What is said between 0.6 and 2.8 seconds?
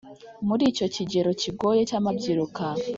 icyo kigero kigoye cy amabyiruka